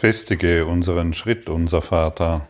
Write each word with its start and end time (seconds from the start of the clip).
Festige 0.00 0.64
unseren 0.64 1.12
Schritt, 1.12 1.50
unser 1.50 1.82
Vater. 1.82 2.48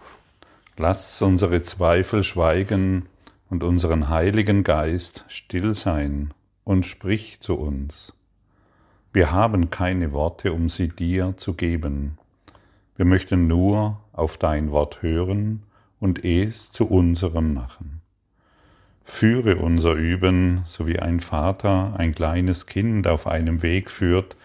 Lass 0.77 1.21
unsere 1.21 1.65
Zweifel 1.65 2.23
schweigen 2.23 3.07
und 3.49 3.65
unseren 3.65 4.09
Heiligen 4.09 4.63
Geist 4.63 5.25
still 5.27 5.75
sein 5.75 6.33
und 6.63 6.87
sprich 6.87 7.41
zu 7.41 7.59
uns. 7.59 8.13
Wir 9.13 9.33
haben 9.33 9.69
keine 9.69 10.13
Worte, 10.13 10.53
um 10.53 10.69
sie 10.69 10.91
dir 10.91 11.37
zu 11.37 11.55
geben. 11.55 12.19
Wir 12.95 13.05
möchten 13.05 13.49
nur 13.49 13.99
auf 14.13 14.39
dein 14.39 14.71
Wort 14.71 15.03
hören 15.03 15.65
und 15.99 16.25
es 16.25 16.71
zu 16.71 16.87
unserem 16.87 17.53
machen. 17.53 18.01
Führe 19.03 19.57
unser 19.57 19.95
Üben, 19.95 20.63
so 20.67 20.87
wie 20.87 21.01
ein 21.01 21.19
Vater 21.19 21.95
ein 21.99 22.15
kleines 22.15 22.67
Kind 22.67 23.09
auf 23.09 23.27
einem 23.27 23.63
Weg 23.63 23.91
führt, 23.91 24.37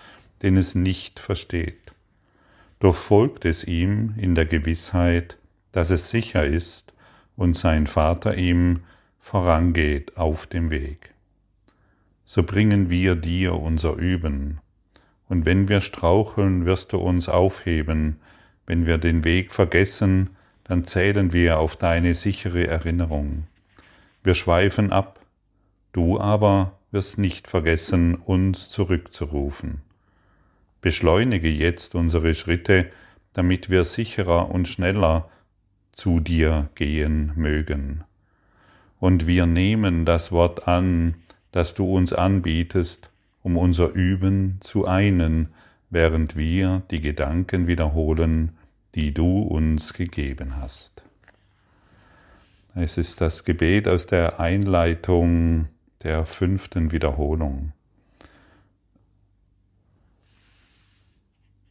den 0.42 0.58
es 0.58 0.74
nicht 0.74 1.20
versteht. 1.20 1.85
Doch 2.80 2.96
folgt 2.96 3.46
es 3.46 3.64
ihm 3.64 4.14
in 4.18 4.36
der 4.36 4.46
Gewissheit, 4.46 5.38
dass 5.72 5.90
es 5.90 6.10
sicher 6.10 6.46
ist 6.46 6.94
und 7.36 7.56
sein 7.56 7.88
Vater 7.88 8.38
ihm 8.38 8.82
vorangeht 9.20 10.18
auf 10.18 10.48
dem 10.48 10.70
Weg. 10.70 11.14
So 12.26 12.44
bringen 12.44 12.90
wir 12.90 13.16
dir 13.16 13.60
unser 13.60 13.96
Üben, 13.96 14.60
und 15.28 15.46
wenn 15.46 15.68
wir 15.68 15.82
straucheln, 15.82 16.66
wirst 16.66 16.94
du 16.94 16.98
uns 16.98 17.30
aufheben, 17.30 18.20
wenn 18.68 18.86
wir 18.86 18.98
den 18.98 19.24
Weg 19.24 19.54
vergessen, 19.54 20.32
dann 20.64 20.84
zählen 20.84 21.34
wir 21.34 21.60
auf 21.60 21.76
deine 21.76 22.14
sichere 22.14 22.68
Erinnerung. 22.68 23.48
Wir 24.24 24.34
schweifen 24.34 24.92
ab, 24.92 25.20
du 25.94 26.20
aber 26.20 26.80
wirst 26.92 27.18
nicht 27.18 27.48
vergessen, 27.48 28.16
uns 28.16 28.70
zurückzurufen. 28.70 29.82
Beschleunige 30.86 31.50
jetzt 31.50 31.96
unsere 31.96 32.36
Schritte, 32.36 32.92
damit 33.34 33.72
wir 33.72 33.86
sicherer 33.86 34.52
und 34.52 34.68
schneller 34.68 35.28
zu 35.92 36.20
dir 36.20 36.70
gehen 36.76 37.32
mögen. 37.36 38.04
Und 39.00 39.26
wir 39.26 39.48
nehmen 39.48 40.06
das 40.06 40.32
Wort 40.32 40.68
an, 40.68 41.16
das 41.52 41.74
du 41.74 41.92
uns 41.92 42.14
anbietest, 42.14 43.10
um 43.42 43.58
unser 43.58 43.94
Üben 43.94 44.60
zu 44.62 44.86
einen, 44.86 45.50
während 45.90 46.36
wir 46.36 46.84
die 46.92 47.02
Gedanken 47.02 47.66
wiederholen, 47.66 48.52
die 48.94 49.12
du 49.12 49.40
uns 49.40 49.92
gegeben 49.92 50.58
hast. 50.58 51.04
Es 52.76 53.00
ist 53.00 53.22
das 53.22 53.44
Gebet 53.44 53.88
aus 53.88 54.06
der 54.06 54.40
Einleitung 54.40 55.68
der 56.04 56.28
fünften 56.28 56.92
Wiederholung. 56.92 57.72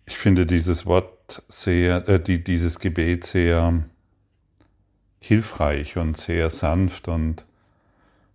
Ich 0.06 0.16
finde 0.16 0.47
dieses 0.47 0.86
Wort 0.86 1.42
sehr, 1.48 2.08
äh, 2.08 2.20
die, 2.20 2.42
dieses 2.44 2.78
Gebet 2.78 3.24
sehr 3.24 3.84
hilfreich 5.20 5.96
und 5.96 6.16
sehr 6.16 6.50
sanft 6.50 7.08
und 7.08 7.46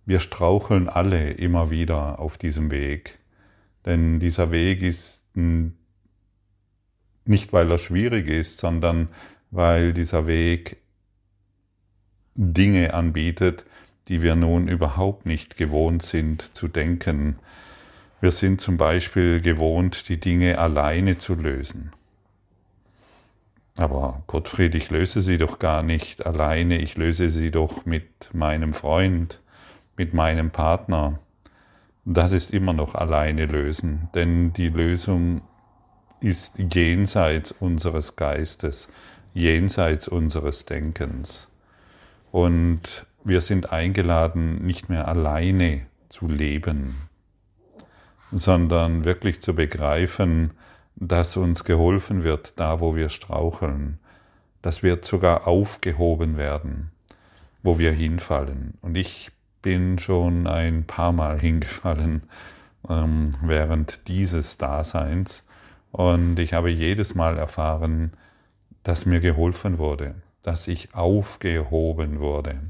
wir 0.06 0.18
straucheln 0.18 0.88
alle 0.88 1.30
immer 1.30 1.70
wieder 1.70 2.18
auf 2.18 2.36
diesem 2.36 2.72
Weg. 2.72 3.18
Denn 3.86 4.18
dieser 4.18 4.50
Weg 4.50 4.82
ist 4.82 5.22
nicht, 7.24 7.52
weil 7.52 7.70
er 7.70 7.78
schwierig 7.78 8.28
ist, 8.28 8.58
sondern 8.58 9.08
weil 9.52 9.92
dieser 9.92 10.26
Weg 10.26 10.78
Dinge 12.34 12.94
anbietet, 12.94 13.64
die 14.08 14.22
wir 14.22 14.34
nun 14.34 14.66
überhaupt 14.66 15.26
nicht 15.26 15.56
gewohnt 15.56 16.02
sind 16.02 16.42
zu 16.56 16.66
denken, 16.66 17.38
wir 18.20 18.32
sind 18.32 18.60
zum 18.60 18.76
Beispiel 18.76 19.40
gewohnt, 19.40 20.08
die 20.08 20.20
Dinge 20.20 20.58
alleine 20.58 21.18
zu 21.18 21.34
lösen. 21.34 21.92
Aber 23.76 24.22
Gottfried, 24.26 24.74
ich 24.74 24.90
löse 24.90 25.22
sie 25.22 25.38
doch 25.38 25.58
gar 25.58 25.82
nicht 25.82 26.26
alleine, 26.26 26.78
ich 26.78 26.96
löse 26.96 27.30
sie 27.30 27.50
doch 27.50 27.86
mit 27.86 28.34
meinem 28.34 28.74
Freund, 28.74 29.40
mit 29.96 30.12
meinem 30.12 30.50
Partner. 30.50 31.18
Das 32.04 32.32
ist 32.32 32.52
immer 32.52 32.74
noch 32.74 32.94
alleine 32.94 33.46
lösen, 33.46 34.10
denn 34.14 34.52
die 34.52 34.68
Lösung 34.68 35.40
ist 36.20 36.58
jenseits 36.58 37.52
unseres 37.52 38.16
Geistes, 38.16 38.88
jenseits 39.32 40.08
unseres 40.08 40.66
Denkens. 40.66 41.48
Und 42.32 43.06
wir 43.24 43.40
sind 43.40 43.72
eingeladen, 43.72 44.64
nicht 44.64 44.90
mehr 44.90 45.08
alleine 45.08 45.86
zu 46.10 46.28
leben, 46.28 47.09
sondern 48.32 49.04
wirklich 49.04 49.40
zu 49.40 49.54
begreifen, 49.54 50.52
dass 50.96 51.36
uns 51.36 51.64
geholfen 51.64 52.24
wird, 52.24 52.58
da 52.60 52.80
wo 52.80 52.94
wir 52.94 53.08
straucheln. 53.08 53.98
Das 54.62 54.82
wird 54.82 55.04
sogar 55.04 55.46
aufgehoben 55.46 56.36
werden, 56.36 56.90
wo 57.62 57.78
wir 57.78 57.92
hinfallen. 57.92 58.74
Und 58.82 58.96
ich 58.96 59.30
bin 59.62 59.98
schon 59.98 60.46
ein 60.46 60.84
paar 60.84 61.12
Mal 61.12 61.38
hingefallen 61.40 62.22
ähm, 62.88 63.34
während 63.42 64.08
dieses 64.08 64.58
Daseins 64.58 65.44
und 65.92 66.38
ich 66.38 66.52
habe 66.52 66.70
jedes 66.70 67.14
Mal 67.14 67.36
erfahren, 67.36 68.12
dass 68.82 69.06
mir 69.06 69.20
geholfen 69.20 69.78
wurde, 69.78 70.14
dass 70.42 70.68
ich 70.68 70.94
aufgehoben 70.94 72.20
wurde. 72.20 72.60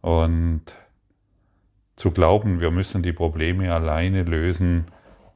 Und 0.00 0.62
zu 1.96 2.10
glauben, 2.10 2.60
wir 2.60 2.70
müssen 2.70 3.02
die 3.02 3.12
Probleme 3.12 3.72
alleine 3.72 4.24
lösen, 4.24 4.86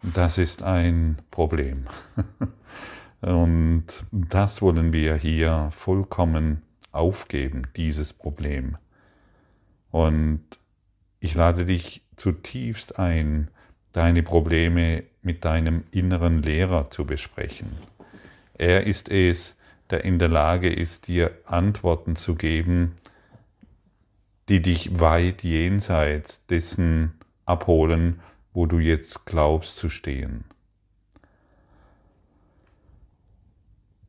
das 0.02 0.38
ist 0.38 0.62
ein 0.62 1.18
Problem. 1.30 1.86
Und 3.20 3.86
das 4.12 4.62
wollen 4.62 4.92
wir 4.92 5.16
hier 5.16 5.70
vollkommen 5.72 6.62
aufgeben, 6.92 7.62
dieses 7.76 8.12
Problem. 8.12 8.76
Und 9.90 10.44
ich 11.20 11.34
lade 11.34 11.64
dich 11.64 12.02
zutiefst 12.16 12.98
ein, 12.98 13.50
deine 13.92 14.22
Probleme 14.22 15.02
mit 15.22 15.44
deinem 15.44 15.84
inneren 15.90 16.42
Lehrer 16.42 16.90
zu 16.90 17.04
besprechen. 17.04 17.72
Er 18.54 18.86
ist 18.86 19.08
es, 19.08 19.56
der 19.90 20.04
in 20.04 20.18
der 20.18 20.28
Lage 20.28 20.72
ist, 20.72 21.08
dir 21.08 21.32
Antworten 21.46 22.14
zu 22.14 22.34
geben, 22.34 22.94
die 24.48 24.62
dich 24.62 25.00
weit 25.00 25.42
jenseits 25.42 26.44
dessen 26.46 27.12
abholen, 27.44 28.20
wo 28.52 28.66
du 28.66 28.78
jetzt 28.78 29.26
glaubst 29.26 29.76
zu 29.76 29.88
stehen. 29.88 30.44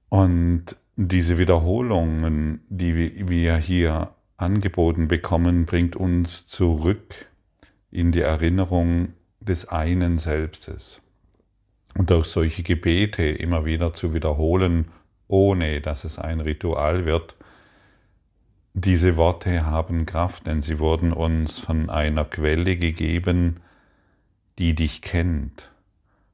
Und 0.10 0.76
diese 0.96 1.38
Wiederholungen, 1.38 2.62
die 2.70 3.30
wir 3.30 3.58
hier 3.58 4.12
angeboten 4.38 5.08
bekommen, 5.08 5.66
bringt 5.66 5.96
uns 5.96 6.48
zurück 6.48 7.28
in 7.92 8.12
die 8.12 8.22
Erinnerung 8.22 9.14
des 9.40 9.68
einen 9.68 10.18
Selbstes. 10.18 11.02
Und 11.96 12.12
auch 12.12 12.24
solche 12.24 12.64
Gebete 12.64 13.24
immer 13.24 13.66
wieder 13.66 13.94
zu 13.94 14.14
wiederholen, 14.14 14.90
ohne 15.28 15.82
dass 15.82 16.04
es 16.04 16.18
ein 16.18 16.40
Ritual 16.40 17.06
wird, 17.06 17.36
diese 18.74 19.18
Worte 19.18 19.66
haben 19.66 20.06
Kraft, 20.06 20.48
denn 20.48 20.62
sie 20.62 20.80
wurden 20.80 21.12
uns 21.12 21.60
von 21.60 21.90
einer 21.90 22.26
Quelle 22.26 22.78
gegeben, 22.78 23.60
die 24.58 24.76
dich 24.76 25.02
kennt 25.02 25.72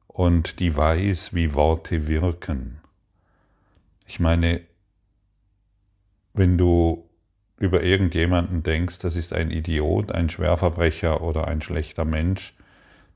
und 0.08 0.60
die 0.60 0.76
weiß, 0.76 1.34
wie 1.34 1.54
Worte 1.54 2.08
wirken. 2.08 2.80
Ich 4.08 4.20
meine, 4.20 4.62
wenn 6.34 6.58
du 6.58 7.10
über 7.58 7.84
irgendjemanden 7.84 8.64
denkst, 8.64 9.00
das 9.00 9.16
ist 9.16 9.34
ein 9.34 9.50
Idiot, 9.52 10.12
ein 10.12 10.30
Schwerverbrecher 10.30 11.22
oder 11.22 11.48
ein 11.48 11.62
schlechter 11.62 12.06
Mensch, 12.06 12.56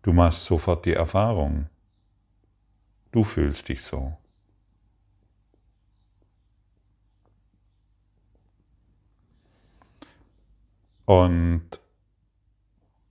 du 0.01 0.13
machst 0.13 0.45
sofort 0.45 0.85
die 0.85 0.93
Erfahrung. 0.93 1.67
Du 3.11 3.23
fühlst 3.23 3.69
dich 3.69 3.83
so. 3.83 4.17
Und 11.09 11.63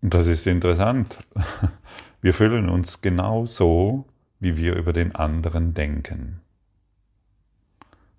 das 0.02 0.28
ist 0.28 0.46
interessant. 0.46 1.18
Wir 2.20 2.32
fühlen 2.32 2.68
uns 2.68 3.00
genau 3.00 3.44
so, 3.44 4.06
wie 4.38 4.56
wir 4.56 4.76
über 4.76 4.92
den 4.92 5.16
anderen 5.16 5.74
denken. 5.74 6.40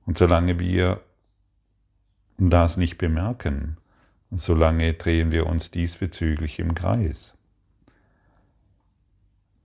Und 0.06 0.18
solange 0.18 0.60
wir 0.60 1.00
das 2.38 2.76
nicht 2.76 2.98
bemerken, 2.98 3.78
solange 4.32 4.96
drehen 4.96 5.32
wir 5.32 5.48
uns 5.48 5.72
diesbezüglich 5.72 6.60
im 6.60 6.76
Kreis. 6.76 7.36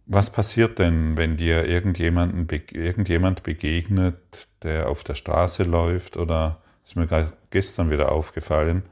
Was 0.06 0.30
passiert 0.30 0.78
denn, 0.78 1.16
wenn 1.16 1.36
dir 1.36 1.66
irgendjemanden, 1.66 2.46
irgendjemand 2.70 3.42
begegnet, 3.42 4.46
der 4.62 4.90
auf 4.90 5.02
der 5.02 5.16
Straße 5.16 5.64
läuft 5.64 6.16
oder, 6.16 6.62
ist 6.84 6.94
mir 6.94 7.32
gestern 7.50 7.90
wieder 7.90 8.12
aufgefallen, 8.12 8.84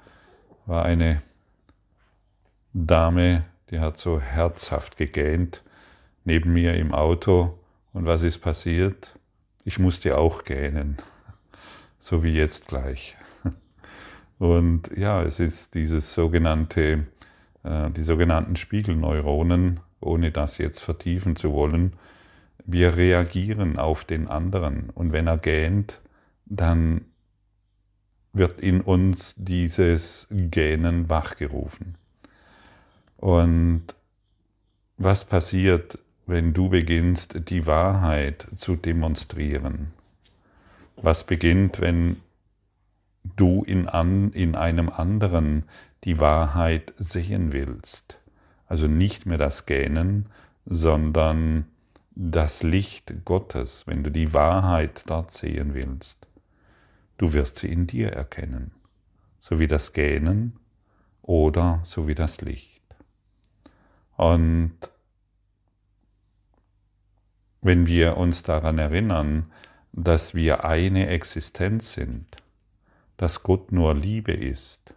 war 0.66 0.84
eine 0.84 1.22
Dame, 2.72 3.44
die 3.70 3.80
hat 3.80 3.98
so 3.98 4.20
herzhaft 4.20 4.96
gegähnt 4.96 5.62
neben 6.24 6.52
mir 6.52 6.74
im 6.74 6.92
Auto. 6.92 7.58
Und 7.92 8.06
was 8.06 8.22
ist 8.22 8.38
passiert? 8.38 9.14
Ich 9.64 9.78
musste 9.78 10.18
auch 10.18 10.44
gähnen, 10.44 10.96
so 11.98 12.22
wie 12.22 12.34
jetzt 12.34 12.68
gleich. 12.68 13.16
Und 14.38 14.96
ja, 14.96 15.22
es 15.22 15.40
ist 15.40 15.74
dieses 15.74 16.14
sogenannte, 16.14 17.06
äh, 17.62 17.90
die 17.90 18.02
sogenannten 18.02 18.56
Spiegelneuronen, 18.56 19.80
ohne 20.00 20.32
das 20.32 20.58
jetzt 20.58 20.80
vertiefen 20.80 21.36
zu 21.36 21.52
wollen. 21.52 21.94
Wir 22.64 22.96
reagieren 22.96 23.78
auf 23.78 24.04
den 24.04 24.28
anderen 24.28 24.90
und 24.90 25.12
wenn 25.12 25.26
er 25.26 25.38
gähnt, 25.38 26.00
dann 26.46 27.04
wird 28.32 28.60
in 28.60 28.80
uns 28.80 29.34
dieses 29.36 30.26
Gähnen 30.30 31.08
wachgerufen. 31.08 31.96
Und 33.18 33.82
was 34.96 35.24
passiert, 35.24 35.98
wenn 36.26 36.52
du 36.52 36.68
beginnst, 36.68 37.48
die 37.48 37.66
Wahrheit 37.66 38.46
zu 38.56 38.76
demonstrieren? 38.76 39.92
Was 40.96 41.24
beginnt, 41.24 41.80
wenn 41.80 42.16
du 43.36 43.64
in, 43.64 43.88
an, 43.88 44.32
in 44.32 44.54
einem 44.54 44.88
anderen 44.88 45.64
die 46.04 46.18
Wahrheit 46.20 46.94
sehen 46.96 47.52
willst? 47.52 48.18
Also 48.66 48.86
nicht 48.86 49.26
mehr 49.26 49.38
das 49.38 49.66
Gähnen, 49.66 50.26
sondern 50.64 51.66
das 52.14 52.62
Licht 52.62 53.12
Gottes, 53.24 53.86
wenn 53.86 54.04
du 54.04 54.10
die 54.10 54.32
Wahrheit 54.32 55.02
dort 55.06 55.30
sehen 55.30 55.74
willst. 55.74 56.26
Du 57.22 57.32
wirst 57.34 57.58
sie 57.58 57.68
in 57.68 57.86
dir 57.86 58.08
erkennen, 58.08 58.72
so 59.38 59.60
wie 59.60 59.68
das 59.68 59.92
Gähnen 59.92 60.58
oder 61.22 61.78
so 61.84 62.08
wie 62.08 62.16
das 62.16 62.40
Licht. 62.40 62.82
Und 64.16 64.72
wenn 67.60 67.86
wir 67.86 68.16
uns 68.16 68.42
daran 68.42 68.78
erinnern, 68.78 69.52
dass 69.92 70.34
wir 70.34 70.64
eine 70.64 71.10
Existenz 71.10 71.92
sind, 71.92 72.42
dass 73.18 73.44
Gott 73.44 73.70
nur 73.70 73.94
Liebe 73.94 74.32
ist 74.32 74.92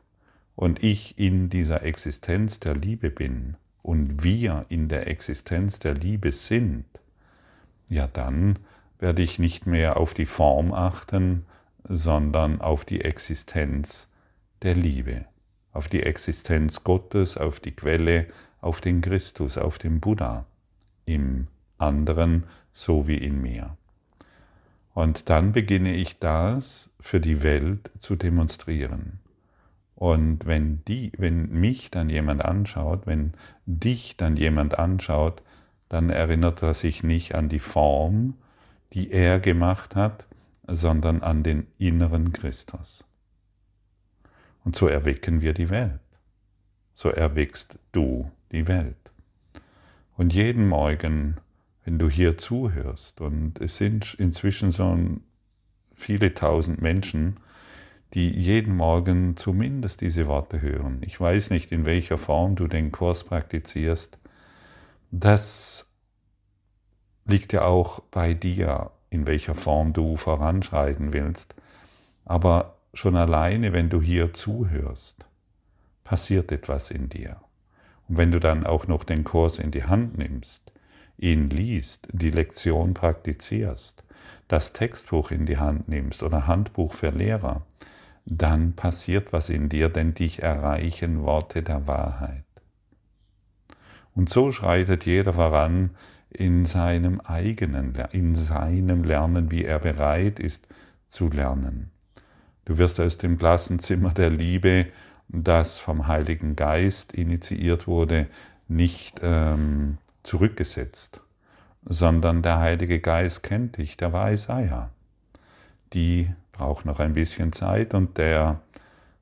und 0.55 0.81
ich 0.81 1.19
in 1.19 1.51
dieser 1.51 1.83
Existenz 1.83 2.59
der 2.59 2.73
Liebe 2.73 3.11
bin 3.11 3.55
und 3.83 4.23
wir 4.23 4.65
in 4.69 4.89
der 4.89 5.05
Existenz 5.05 5.77
der 5.77 5.93
Liebe 5.93 6.31
sind, 6.31 6.87
ja 7.87 8.07
dann 8.07 8.57
werde 8.97 9.21
ich 9.21 9.37
nicht 9.37 9.67
mehr 9.67 9.97
auf 9.97 10.15
die 10.15 10.25
Form 10.25 10.73
achten, 10.73 11.45
sondern 11.87 12.61
auf 12.61 12.85
die 12.85 13.01
Existenz 13.01 14.09
der 14.61 14.75
Liebe, 14.75 15.25
auf 15.71 15.87
die 15.87 16.03
Existenz 16.03 16.83
Gottes, 16.83 17.37
auf 17.37 17.59
die 17.59 17.71
Quelle, 17.71 18.27
auf 18.61 18.81
den 18.81 19.01
Christus, 19.01 19.57
auf 19.57 19.77
den 19.77 19.99
Buddha 19.99 20.45
im 21.05 21.47
anderen 21.77 22.43
so 22.71 23.07
wie 23.07 23.17
in 23.17 23.41
mir. 23.41 23.77
Und 24.93 25.29
dann 25.29 25.51
beginne 25.51 25.93
ich 25.93 26.19
das 26.19 26.89
für 26.99 27.19
die 27.19 27.43
Welt 27.43 27.91
zu 27.97 28.15
demonstrieren. 28.15 29.19
Und 29.95 30.45
wenn, 30.45 30.83
die, 30.85 31.11
wenn 31.17 31.49
mich 31.49 31.91
dann 31.91 32.09
jemand 32.09 32.43
anschaut, 32.43 33.05
wenn 33.05 33.33
dich 33.65 34.17
dann 34.17 34.35
jemand 34.35 34.79
anschaut, 34.79 35.41
dann 35.89 36.09
erinnert 36.09 36.61
er 36.61 36.73
sich 36.73 37.03
nicht 37.03 37.35
an 37.35 37.49
die 37.49 37.59
Form, 37.59 38.35
die 38.93 39.11
er 39.11 39.39
gemacht 39.39 39.95
hat, 39.95 40.25
sondern 40.67 41.21
an 41.21 41.43
den 41.43 41.67
inneren 41.77 42.33
Christus. 42.33 43.05
Und 44.63 44.75
so 44.75 44.87
erwecken 44.87 45.41
wir 45.41 45.53
die 45.53 45.69
Welt. 45.69 45.99
So 46.93 47.09
erweckst 47.09 47.77
du 47.91 48.31
die 48.51 48.67
Welt. 48.67 48.95
Und 50.17 50.33
jeden 50.33 50.67
Morgen, 50.67 51.35
wenn 51.83 51.99
du 51.99 52.09
hier 52.09 52.37
zuhörst, 52.37 53.21
und 53.21 53.59
es 53.59 53.77
sind 53.77 54.13
inzwischen 54.15 54.71
so 54.71 54.97
viele 55.93 56.33
tausend 56.33 56.81
Menschen, 56.81 57.37
die 58.13 58.29
jeden 58.29 58.77
Morgen 58.77 59.35
zumindest 59.35 60.01
diese 60.01 60.27
Worte 60.27 60.61
hören. 60.61 60.99
Ich 61.01 61.19
weiß 61.19 61.49
nicht, 61.49 61.71
in 61.71 61.85
welcher 61.85 62.17
Form 62.17 62.55
du 62.55 62.67
den 62.67 62.91
Kurs 62.91 63.25
praktizierst. 63.25 64.17
Das 65.11 65.89
liegt 67.25 67.51
ja 67.51 67.63
auch 67.63 67.99
bei 67.99 68.33
dir, 68.33 68.91
in 69.09 69.27
welcher 69.27 69.55
Form 69.55 69.93
du 69.93 70.17
voranschreiten 70.17 71.13
willst. 71.13 71.55
Aber 72.25 72.75
schon 72.93 73.15
alleine, 73.15 73.73
wenn 73.73 73.89
du 73.89 74.01
hier 74.01 74.33
zuhörst, 74.33 75.25
passiert 76.03 76.51
etwas 76.51 76.91
in 76.91 77.09
dir. 77.09 77.37
Und 78.07 78.17
wenn 78.17 78.31
du 78.31 78.39
dann 78.39 78.65
auch 78.65 78.87
noch 78.87 79.03
den 79.03 79.23
Kurs 79.23 79.59
in 79.59 79.71
die 79.71 79.83
Hand 79.83 80.17
nimmst, 80.17 80.71
ihn 81.17 81.49
liest, 81.49 82.07
die 82.11 82.31
Lektion 82.31 82.93
praktizierst, 82.93 84.03
das 84.47 84.73
Textbuch 84.73 85.31
in 85.31 85.45
die 85.45 85.57
Hand 85.57 85.87
nimmst 85.87 86.23
oder 86.23 86.47
Handbuch 86.47 86.93
für 86.93 87.09
Lehrer, 87.09 87.65
dann 88.25 88.73
passiert 88.73 89.33
was 89.33 89.49
in 89.49 89.69
dir, 89.69 89.89
denn 89.89 90.13
dich 90.13 90.41
erreichen 90.41 91.23
Worte 91.23 91.61
der 91.63 91.87
Wahrheit. 91.87 92.43
Und 94.15 94.29
so 94.29 94.51
schreitet 94.51 95.05
jeder 95.05 95.33
voran 95.33 95.91
in 96.35 96.65
seinem 96.65 97.19
eigenen, 97.21 97.93
in 98.11 98.35
seinem 98.35 99.03
Lernen, 99.03 99.51
wie 99.51 99.65
er 99.65 99.79
bereit 99.79 100.39
ist 100.39 100.67
zu 101.07 101.29
lernen. 101.29 101.91
Du 102.65 102.77
wirst 102.77 102.99
aus 102.99 103.17
dem 103.17 103.37
Klassenzimmer 103.37 104.11
der 104.11 104.29
Liebe 104.29 104.87
das 105.27 105.79
vom 105.79 106.07
Heiligen 106.07 106.55
Geist 106.55 107.13
initiiert 107.13 107.87
wurde, 107.87 108.27
nicht 108.67 109.19
ähm, 109.23 109.97
zurückgesetzt, 110.23 111.21
sondern 111.83 112.41
der 112.41 112.59
Heilige 112.59 112.99
Geist 112.99 113.43
kennt 113.43 113.77
dich, 113.77 113.97
der 113.97 114.13
weiß, 114.13 114.49
ah 114.49 114.61
ja, 114.61 114.89
die 115.93 116.29
braucht 116.51 116.85
noch 116.85 116.99
ein 116.99 117.13
bisschen 117.13 117.51
Zeit 117.53 117.93
und 117.93 118.17
der 118.17 118.61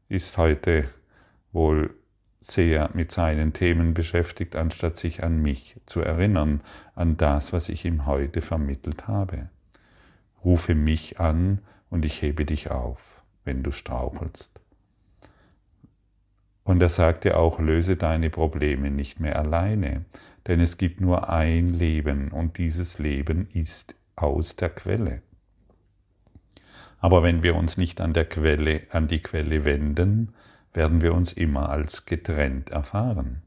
ist 0.10 0.38
heute 0.38 0.86
wohl 1.52 1.94
sehr 2.46 2.90
mit 2.94 3.12
seinen 3.12 3.54
Themen 3.54 3.94
beschäftigt, 3.94 4.56
anstatt 4.56 4.98
sich 4.98 5.24
an 5.24 5.42
mich 5.42 5.76
zu 5.86 6.02
erinnern, 6.02 6.62
an 6.96 7.18
das, 7.18 7.54
was 7.54 7.70
ich 7.70 7.86
ihm 7.86 8.06
heute 8.06 8.42
vermittelt 8.42 9.08
habe. 9.08 9.50
Rufe 10.44 10.76
mich 10.76 11.20
an 11.20 11.60
und 11.90 12.06
ich 12.06 12.22
hebe 12.22 12.46
dich 12.46 12.72
auf, 12.72 13.24
wenn 13.46 13.64
du 13.64 13.72
strauchelst. 13.72 14.52
Und 16.64 16.82
er 16.82 16.90
sagte 16.90 17.38
auch, 17.38 17.60
löse 17.60 17.98
deine 17.98 18.30
Probleme 18.30 18.90
nicht 18.90 19.20
mehr 19.20 19.38
alleine, 19.38 20.06
denn 20.48 20.60
es 20.60 20.78
gibt 20.78 21.02
nur 21.02 21.30
ein 21.30 21.74
Leben 21.74 22.32
und 22.32 22.58
dieses 22.58 23.00
Leben 23.00 23.48
ist 23.54 23.96
aus 24.16 24.56
der 24.56 24.70
Quelle. 24.70 25.22
Aber 27.00 27.22
wenn 27.22 27.44
wir 27.44 27.56
uns 27.56 27.76
nicht 27.78 28.00
an 28.00 28.14
der 28.14 28.26
Quelle, 28.26 28.84
an 28.92 29.10
die 29.10 29.20
Quelle 29.20 29.66
wenden, 29.66 30.34
werden 30.74 31.02
wir 31.02 31.14
uns 31.14 31.34
immer 31.34 31.70
als 31.70 32.06
getrennt 32.06 32.70
erfahren. 32.70 33.42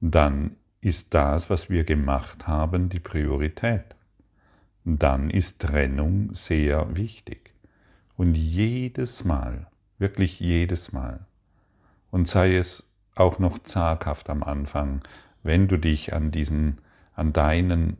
Dann 0.00 0.56
ist 0.80 1.14
das, 1.14 1.48
was 1.50 1.70
wir 1.70 1.84
gemacht 1.84 2.46
haben, 2.46 2.88
die 2.88 3.00
Priorität. 3.00 3.96
Dann 4.84 5.30
ist 5.30 5.60
Trennung 5.60 6.34
sehr 6.34 6.96
wichtig. 6.96 7.54
Und 8.16 8.34
jedes 8.34 9.24
Mal, 9.24 9.66
wirklich 9.98 10.38
jedes 10.40 10.92
Mal, 10.92 11.26
und 12.10 12.28
sei 12.28 12.54
es 12.56 12.86
auch 13.16 13.38
noch 13.38 13.58
zaghaft 13.58 14.30
am 14.30 14.42
Anfang, 14.42 15.02
wenn 15.42 15.68
du 15.68 15.78
dich 15.78 16.12
an 16.12 16.30
diesen, 16.30 16.78
an 17.14 17.32
deinen 17.32 17.96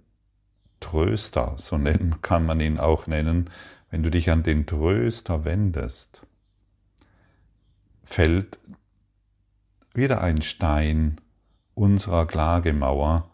Tröster, 0.81 1.54
so 1.57 1.78
nennen, 1.78 2.16
kann 2.23 2.45
man 2.45 2.61
ihn 2.61 2.78
auch 2.78 3.07
nennen, 3.07 3.50
wenn 3.90 4.02
du 4.02 4.11
dich 4.11 4.31
an 4.31 4.43
den 4.43 4.66
Tröster 4.66 5.45
wendest, 5.45 6.24
fällt 8.04 8.58
wieder 9.94 10.20
ein 10.20 10.42
Stein 10.42 11.20
unserer 11.75 12.26
Klagemauer, 12.26 13.28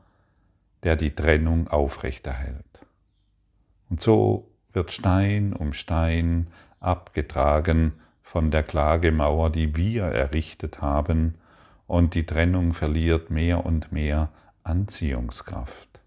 der 0.83 0.97
die 0.97 1.15
Trennung 1.15 1.69
aufrechterhält. 1.69 2.65
Und 3.89 4.01
so 4.01 4.51
wird 4.73 4.93
Stein 4.93 5.53
um 5.53 5.73
Stein 5.73 6.47
abgetragen 6.79 7.93
von 8.23 8.51
der 8.51 8.63
Klagemauer, 8.63 9.51
die 9.51 9.77
wir 9.77 10.05
errichtet 10.05 10.81
haben, 10.81 11.35
und 11.87 12.15
die 12.15 12.25
Trennung 12.25 12.73
verliert 12.73 13.31
mehr 13.31 13.67
und 13.67 13.91
mehr 13.91 14.29
Anziehungskraft. 14.63 16.01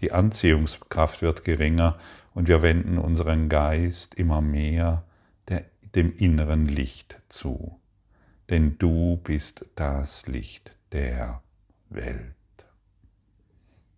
Die 0.00 0.12
Anziehungskraft 0.12 1.22
wird 1.22 1.44
geringer 1.44 1.98
und 2.34 2.46
wir 2.46 2.62
wenden 2.62 2.98
unseren 2.98 3.48
Geist 3.48 4.14
immer 4.14 4.40
mehr 4.40 5.02
der, 5.48 5.64
dem 5.94 6.14
inneren 6.16 6.66
Licht 6.66 7.20
zu. 7.28 7.78
Denn 8.50 8.76
du 8.78 9.18
bist 9.22 9.64
das 9.74 10.26
Licht 10.26 10.72
der 10.92 11.42
Welt. 11.90 12.34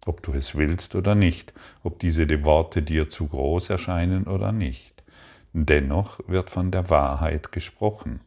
Ob 0.07 0.23
du 0.23 0.33
es 0.33 0.55
willst 0.55 0.95
oder 0.95 1.15
nicht, 1.15 1.55
ob 1.83 1.99
diese 1.99 2.45
Worte 2.45 2.83
dir 2.83 3.09
zu 3.09 3.27
groß 3.29 3.71
erscheinen 3.71 4.25
oder 4.25 4.53
nicht. 4.53 5.03
Dennoch 5.53 6.21
wird 6.27 6.51
von 6.51 6.71
der 6.71 6.91
Wahrheit 6.91 7.53
gesprochen, 7.53 8.21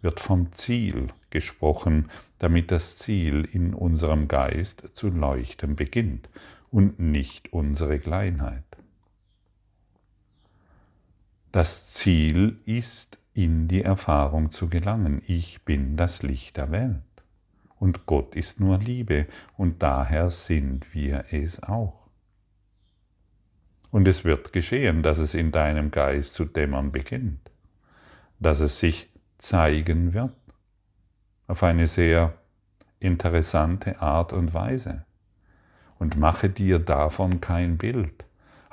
wird 0.00 0.20
vom 0.20 0.50
Ziel 0.52 1.08
gesprochen, 1.30 2.10
damit 2.38 2.70
das 2.70 2.96
Ziel 2.96 3.48
in 3.52 3.74
unserem 3.74 4.26
Geist 4.26 4.90
zu 4.94 5.10
leuchten 5.10 5.76
beginnt 5.76 6.28
und 6.70 6.98
nicht 6.98 7.52
unsere 7.52 7.98
Kleinheit. 7.98 8.64
Das 11.52 11.92
Ziel 11.92 12.58
ist, 12.64 13.18
in 13.34 13.68
die 13.68 13.82
Erfahrung 13.82 14.50
zu 14.50 14.68
gelangen. 14.68 15.22
Ich 15.26 15.62
bin 15.64 15.96
das 15.96 16.22
Licht 16.22 16.56
der 16.56 16.70
Welt. 16.70 17.02
Und 17.78 18.06
Gott 18.06 18.34
ist 18.34 18.58
nur 18.58 18.78
Liebe 18.78 19.26
und 19.56 19.82
daher 19.82 20.30
sind 20.30 20.94
wir 20.94 21.26
es 21.30 21.62
auch. 21.62 22.08
Und 23.90 24.08
es 24.08 24.24
wird 24.24 24.54
geschehen, 24.54 25.02
dass 25.02 25.18
es 25.18 25.34
in 25.34 25.52
deinem 25.52 25.90
Geist 25.90 26.32
zu 26.32 26.46
dämmern 26.46 26.90
beginnt, 26.90 27.50
dass 28.38 28.60
es 28.60 28.78
sich 28.78 29.10
zeigen 29.36 30.14
wird 30.14 30.32
auf 31.48 31.62
eine 31.62 31.86
sehr 31.86 32.32
interessante 32.98 34.00
Art 34.00 34.32
und 34.32 34.54
Weise. 34.54 35.04
Und 35.98 36.16
mache 36.16 36.48
dir 36.48 36.78
davon 36.78 37.40
kein 37.42 37.76
Bild. 37.76 38.24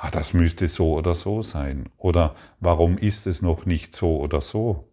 Ah, 0.01 0.11
das 0.11 0.33
müsste 0.33 0.69
so 0.69 0.93
oder 0.93 1.13
so 1.13 1.41
sein. 1.41 1.89
Oder 1.97 2.33
warum 2.61 2.97
ist 2.97 3.27
es 3.27 3.41
noch 3.41 3.65
nicht 3.65 3.93
so 3.93 4.17
oder 4.21 4.39
so? 4.39 4.87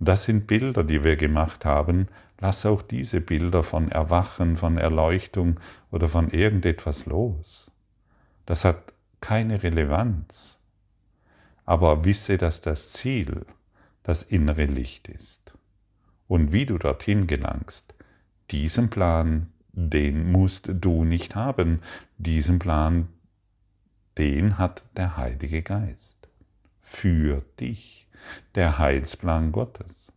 Das 0.00 0.24
sind 0.24 0.48
Bilder, 0.48 0.82
die 0.82 1.04
wir 1.04 1.14
gemacht 1.14 1.64
haben. 1.64 2.08
Lass 2.40 2.66
auch 2.66 2.82
diese 2.82 3.20
Bilder 3.20 3.62
von 3.62 3.88
Erwachen, 3.88 4.56
von 4.56 4.78
Erleuchtung 4.78 5.60
oder 5.92 6.08
von 6.08 6.28
irgendetwas 6.30 7.06
los. 7.06 7.70
Das 8.46 8.64
hat 8.64 8.94
keine 9.20 9.62
Relevanz. 9.62 10.58
Aber 11.64 12.04
wisse, 12.04 12.36
dass 12.36 12.60
das 12.60 12.90
Ziel 12.90 13.46
das 14.02 14.24
innere 14.24 14.64
Licht 14.64 15.06
ist. 15.06 15.52
Und 16.26 16.52
wie 16.52 16.66
du 16.66 16.78
dorthin 16.78 17.28
gelangst, 17.28 17.94
diesen 18.50 18.90
Plan, 18.90 19.52
den 19.70 20.32
musst 20.32 20.68
du 20.68 21.04
nicht 21.04 21.36
haben. 21.36 21.80
Diesen 22.18 22.58
Plan, 22.58 23.06
den 24.18 24.58
hat 24.58 24.84
der 24.96 25.16
Heilige 25.16 25.62
Geist. 25.62 26.16
Für 26.82 27.42
dich. 27.60 28.06
Der 28.54 28.78
Heilsplan 28.78 29.52
Gottes. 29.52 30.12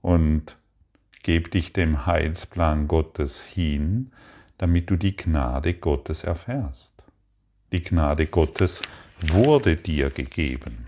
Und 0.00 0.56
geb 1.22 1.50
dich 1.50 1.72
dem 1.72 2.06
Heilsplan 2.06 2.88
Gottes 2.88 3.42
hin, 3.42 4.12
damit 4.58 4.90
du 4.90 4.96
die 4.96 5.16
Gnade 5.16 5.74
Gottes 5.74 6.24
erfährst. 6.24 6.92
Die 7.72 7.82
Gnade 7.82 8.26
Gottes 8.26 8.82
wurde 9.20 9.76
dir 9.76 10.10
gegeben. 10.10 10.86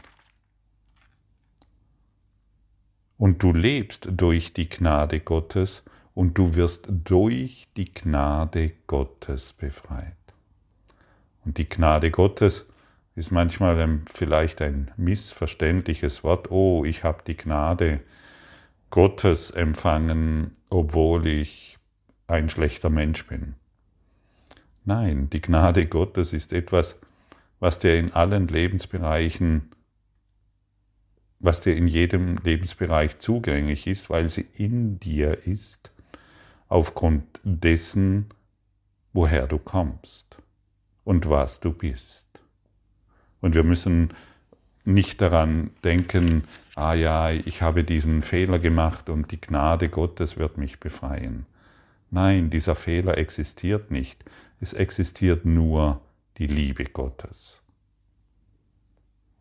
Und 3.16 3.42
du 3.42 3.52
lebst 3.52 4.08
durch 4.10 4.52
die 4.52 4.68
Gnade 4.68 5.20
Gottes 5.20 5.82
und 6.14 6.36
du 6.36 6.54
wirst 6.54 6.86
durch 6.88 7.66
die 7.76 7.92
Gnade 7.92 8.72
Gottes 8.86 9.52
befreit. 9.52 10.23
Und 11.44 11.58
die 11.58 11.68
Gnade 11.68 12.10
Gottes 12.10 12.66
ist 13.14 13.30
manchmal 13.30 13.78
ein, 13.80 14.04
vielleicht 14.12 14.62
ein 14.62 14.90
missverständliches 14.96 16.24
Wort. 16.24 16.50
Oh, 16.50 16.84
ich 16.84 17.04
habe 17.04 17.22
die 17.26 17.36
Gnade 17.36 18.00
Gottes 18.90 19.50
empfangen, 19.50 20.56
obwohl 20.70 21.26
ich 21.26 21.78
ein 22.26 22.48
schlechter 22.48 22.90
Mensch 22.90 23.26
bin. 23.26 23.54
Nein, 24.84 25.28
die 25.30 25.40
Gnade 25.40 25.86
Gottes 25.86 26.32
ist 26.32 26.52
etwas, 26.52 26.98
was 27.60 27.78
dir 27.78 27.98
in 27.98 28.12
allen 28.12 28.48
Lebensbereichen 28.48 29.70
was 31.44 31.60
dir 31.60 31.76
in 31.76 31.86
jedem 31.86 32.38
Lebensbereich 32.38 33.18
zugänglich 33.18 33.86
ist, 33.86 34.08
weil 34.08 34.30
sie 34.30 34.46
in 34.54 34.98
dir 34.98 35.46
ist, 35.46 35.92
aufgrund 36.68 37.38
dessen, 37.44 38.30
woher 39.12 39.46
du 39.46 39.58
kommst 39.58 40.38
und 41.04 41.28
was 41.28 41.60
du 41.60 41.72
bist. 41.72 42.26
Und 43.40 43.54
wir 43.54 43.64
müssen 43.64 44.14
nicht 44.84 45.20
daran 45.20 45.70
denken, 45.82 46.44
ah 46.74 46.94
ja, 46.94 47.30
ich 47.30 47.62
habe 47.62 47.84
diesen 47.84 48.22
Fehler 48.22 48.58
gemacht 48.58 49.08
und 49.08 49.30
die 49.30 49.40
Gnade 49.40 49.88
Gottes 49.88 50.36
wird 50.36 50.58
mich 50.58 50.80
befreien. 50.80 51.46
Nein, 52.10 52.50
dieser 52.50 52.74
Fehler 52.74 53.18
existiert 53.18 53.90
nicht. 53.90 54.24
Es 54.60 54.72
existiert 54.72 55.44
nur 55.44 56.00
die 56.38 56.46
Liebe 56.46 56.84
Gottes. 56.84 57.62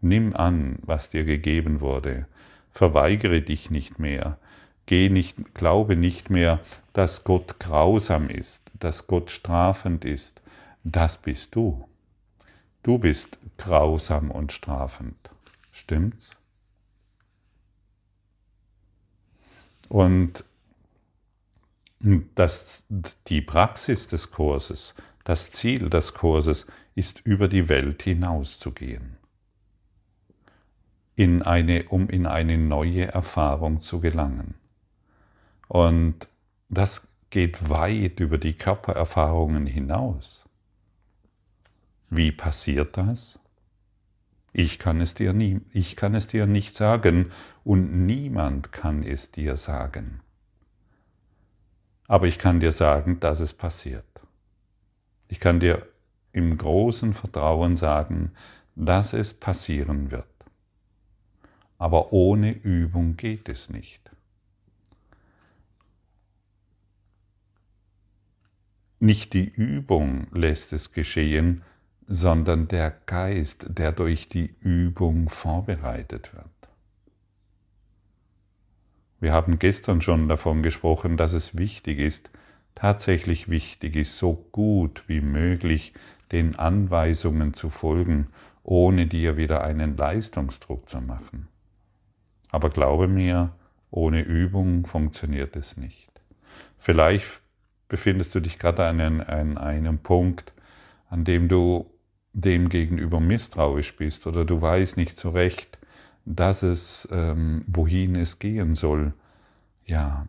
Nimm 0.02 0.36
an, 0.36 0.80
was 0.82 1.10
dir 1.10 1.24
gegeben 1.24 1.80
wurde. 1.80 2.28
Verweigere 2.72 3.42
dich 3.42 3.70
nicht 3.70 4.00
mehr. 4.00 4.38
Geh 4.86 5.10
nicht, 5.10 5.54
glaube 5.54 5.96
nicht 5.96 6.30
mehr, 6.30 6.60
dass 6.92 7.24
Gott 7.24 7.60
grausam 7.60 8.30
ist, 8.30 8.64
dass 8.80 9.08
Gott 9.08 9.32
strafend 9.32 10.04
ist. 10.04 10.42
Das 10.84 11.18
bist 11.18 11.56
du. 11.56 11.88
Du 12.84 12.98
bist 12.98 13.38
grausam 13.58 14.32
und 14.32 14.52
strafend. 14.52 15.30
Stimmt's? 15.72 16.38
Und 19.90 20.44
das, 22.36 22.86
die 23.28 23.42
Praxis 23.42 24.08
des 24.08 24.32
Kurses, 24.32 24.96
das 25.24 25.52
Ziel 25.52 25.90
des 25.90 26.14
Kurses 26.14 26.68
ist, 26.96 27.22
über 27.26 27.48
die 27.48 27.70
Welt 27.70 28.04
hinauszugehen 28.04 29.18
in 31.16 31.42
eine, 31.44 31.84
um 31.90 32.10
in 32.10 32.26
eine 32.26 32.58
neue 32.58 33.08
Erfahrung 33.08 33.82
zu 33.82 34.00
gelangen. 34.00 34.56
Und 35.68 36.28
das 36.70 37.08
geht 37.30 37.70
weit 37.70 38.20
über 38.20 38.38
die 38.38 38.54
Körpererfahrungen 38.54 39.68
hinaus. 39.68 40.43
Wie 42.16 42.32
passiert 42.32 42.98
das? 42.98 43.40
Ich 44.52 44.78
kann 44.78 45.02
es 45.02 45.16
dir 45.16 45.34
nie, 45.34 45.62
ich 45.72 45.96
kann 45.96 46.14
es 46.14 46.28
dir 46.28 46.46
nicht 46.46 46.76
sagen 46.76 47.32
und 47.64 48.06
niemand 48.06 48.72
kann 48.72 49.04
es 49.04 49.32
dir 49.32 49.58
sagen. 49.58 50.22
Aber 52.08 52.28
ich 52.28 52.38
kann 52.38 52.60
dir 52.60 52.72
sagen, 52.72 53.20
dass 53.20 53.40
es 53.40 53.54
passiert. 53.54 54.06
Ich 55.28 55.40
kann 55.40 55.60
dir 55.60 55.88
im 56.32 56.58
großen 56.58 57.14
Vertrauen 57.14 57.76
sagen, 57.78 58.32
dass 58.76 59.14
es 59.14 59.34
passieren 59.34 60.12
wird 60.12 60.28
aber 61.84 62.14
ohne 62.14 62.54
Übung 62.54 63.18
geht 63.18 63.50
es 63.50 63.70
nicht. 63.70 64.10
Nicht 69.02 69.34
die 69.34 69.50
Übung 69.50 70.28
lässt 70.32 70.72
es 70.72 70.94
geschehen, 70.94 71.62
sondern 72.08 72.68
der 72.68 72.92
Geist, 73.06 73.66
der 73.70 73.92
durch 73.92 74.30
die 74.30 74.54
Übung 74.62 75.30
vorbereitet 75.30 76.34
wird. 76.34 76.46
Wir 79.20 79.32
haben 79.32 79.58
gestern 79.58 80.02
schon 80.02 80.28
davon 80.28 80.64
gesprochen, 80.64 81.16
dass 81.16 81.32
es 81.34 81.58
wichtig 81.58 82.00
ist, 82.00 82.30
tatsächlich 82.76 83.50
wichtig 83.50 83.96
ist, 83.96 84.18
so 84.18 84.34
gut 84.52 85.04
wie 85.08 85.22
möglich 85.22 85.94
den 86.32 86.58
Anweisungen 86.58 87.54
zu 87.54 87.70
folgen, 87.70 88.28
ohne 88.64 89.08
dir 89.08 89.38
wieder 89.38 89.64
einen 89.64 89.96
Leistungsdruck 89.96 90.90
zu 90.90 91.00
machen. 91.00 91.48
Aber 92.52 92.70
glaube 92.70 93.08
mir, 93.08 93.54
ohne 93.92 94.22
Übung 94.22 94.86
funktioniert 94.86 95.56
es 95.56 95.78
nicht. 95.78 96.10
Vielleicht 96.78 97.42
befindest 97.88 98.36
du 98.36 98.40
dich 98.40 98.60
gerade 98.60 98.86
an 98.86 99.00
einem, 99.00 100.00
Punkt, 100.00 100.52
an 101.10 101.24
dem 101.24 101.48
du 101.48 101.93
dem 102.34 102.70
gegenüber 102.70 103.20
misstrauisch 103.20 103.96
bist 103.96 104.28
oder 104.28 104.44
du 104.44 104.62
weißt 104.62 104.98
nicht 104.98 105.18
so 105.18 105.30
recht, 105.30 105.78
dass 106.26 106.64
es, 106.64 107.08
ähm, 107.12 107.64
wohin 107.68 108.16
es 108.16 108.40
gehen 108.40 108.76
soll. 108.76 109.14
Ja, 109.86 110.28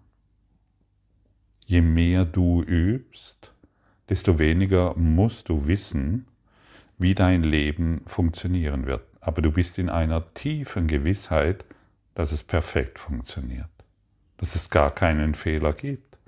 je 1.67 1.81
mehr 1.81 2.25
du 2.25 2.63
übst, 2.63 3.53
desto 4.09 4.39
weniger 4.39 4.95
musst 4.97 5.49
du 5.49 5.67
wissen, 5.67 6.27
wie 6.99 7.15
dein 7.15 7.43
Leben 7.43 8.03
funktionieren 8.07 8.87
wird. 8.87 9.03
Aber 9.21 9.41
du 9.41 9.51
bist 9.51 9.79
in 9.79 9.89
einer 9.89 10.35
tiefen 10.35 10.87
Gewissheit, 10.87 11.65
dass 12.15 12.33
es 12.33 12.43
perfekt 12.43 12.99
funktioniert, 12.99 13.71
dass 14.37 14.55
es 14.55 14.71
gar 14.71 14.91
keinen 14.91 15.35
Fehler 15.35 15.73
gibt. 15.73 16.19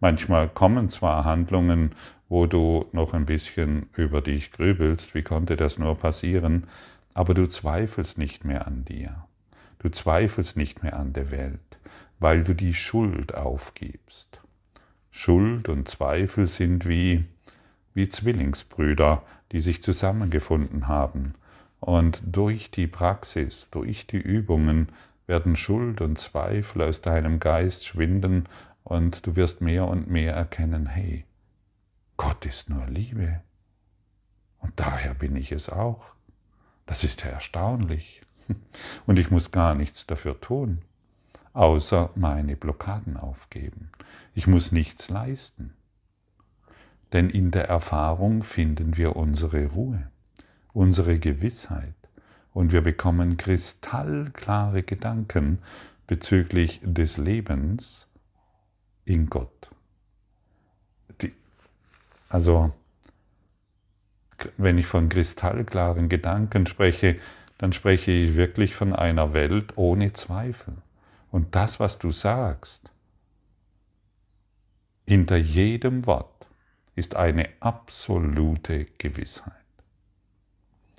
Manchmal 0.00 0.48
kommen 0.48 0.88
zwar 0.88 1.24
Handlungen, 1.24 1.92
wo 2.28 2.46
du 2.46 2.86
noch 2.92 3.14
ein 3.14 3.26
bisschen 3.26 3.88
über 3.94 4.20
dich 4.20 4.52
grübelst, 4.52 5.14
wie 5.14 5.22
konnte 5.22 5.56
das 5.56 5.78
nur 5.78 5.96
passieren, 5.96 6.66
aber 7.14 7.34
du 7.34 7.48
zweifelst 7.48 8.18
nicht 8.18 8.44
mehr 8.44 8.66
an 8.66 8.84
dir. 8.84 9.24
Du 9.78 9.88
zweifelst 9.88 10.56
nicht 10.56 10.82
mehr 10.82 10.96
an 10.98 11.12
der 11.12 11.30
Welt, 11.30 11.78
weil 12.18 12.44
du 12.44 12.54
die 12.54 12.74
Schuld 12.74 13.34
aufgibst. 13.34 14.40
Schuld 15.10 15.68
und 15.68 15.88
Zweifel 15.88 16.46
sind 16.46 16.86
wie, 16.86 17.24
wie 17.94 18.08
Zwillingsbrüder, 18.08 19.22
die 19.52 19.60
sich 19.60 19.82
zusammengefunden 19.82 20.88
haben. 20.88 21.34
Und 21.80 22.20
durch 22.24 22.70
die 22.70 22.86
Praxis, 22.86 23.68
durch 23.70 24.06
die 24.06 24.18
Übungen 24.18 24.88
werden 25.26 25.56
Schuld 25.56 26.00
und 26.00 26.18
Zweifel 26.18 26.82
aus 26.82 27.00
deinem 27.00 27.40
Geist 27.40 27.86
schwinden 27.86 28.46
und 28.82 29.26
du 29.26 29.36
wirst 29.36 29.60
mehr 29.60 29.86
und 29.86 30.10
mehr 30.10 30.34
erkennen, 30.34 30.86
hey, 30.86 31.24
Gott 32.18 32.44
ist 32.44 32.68
nur 32.68 32.86
Liebe. 32.86 33.40
Und 34.58 34.78
daher 34.78 35.14
bin 35.14 35.34
ich 35.36 35.52
es 35.52 35.70
auch. 35.70 36.04
Das 36.84 37.04
ist 37.04 37.24
ja 37.24 37.30
erstaunlich. 37.30 38.20
Und 39.06 39.18
ich 39.18 39.30
muss 39.30 39.50
gar 39.50 39.74
nichts 39.74 40.06
dafür 40.06 40.38
tun, 40.38 40.82
außer 41.54 42.10
meine 42.14 42.56
Blockaden 42.56 43.16
aufgeben. 43.16 43.90
Ich 44.34 44.46
muss 44.46 44.72
nichts 44.72 45.08
leisten. 45.08 45.72
Denn 47.12 47.30
in 47.30 47.50
der 47.50 47.68
Erfahrung 47.68 48.42
finden 48.42 48.96
wir 48.96 49.16
unsere 49.16 49.66
Ruhe, 49.66 50.10
unsere 50.72 51.18
Gewissheit 51.18 51.94
und 52.52 52.72
wir 52.72 52.82
bekommen 52.82 53.36
kristallklare 53.36 54.82
Gedanken 54.82 55.60
bezüglich 56.06 56.80
des 56.82 57.16
Lebens 57.16 58.08
in 59.04 59.30
Gott. 59.30 59.70
Die, 61.22 61.32
also, 62.28 62.72
wenn 64.56 64.78
ich 64.78 64.86
von 64.86 65.08
kristallklaren 65.08 66.08
Gedanken 66.08 66.66
spreche, 66.66 67.18
dann 67.58 67.72
spreche 67.72 68.12
ich 68.12 68.36
wirklich 68.36 68.74
von 68.74 68.92
einer 68.94 69.32
Welt 69.32 69.72
ohne 69.76 70.12
Zweifel. 70.12 70.74
Und 71.30 71.54
das, 71.54 71.80
was 71.80 71.98
du 71.98 72.12
sagst, 72.12 72.90
hinter 75.06 75.36
jedem 75.36 76.06
Wort 76.06 76.46
ist 76.94 77.16
eine 77.16 77.48
absolute 77.60 78.86
Gewissheit. 78.98 79.54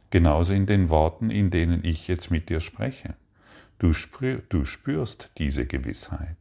Genauso 0.10 0.54
in 0.54 0.66
den 0.66 0.90
Worten, 0.90 1.30
in 1.30 1.52
denen 1.52 1.84
ich 1.86 2.08
jetzt 2.08 2.32
mit 2.32 2.50
dir 2.50 2.60
spreche. 2.60 3.14
Du, 3.78 3.94
spür, 3.94 4.42
du 4.50 4.66
spürst 4.66 5.30
diese 5.38 5.66
Gewissheit. 5.66 6.38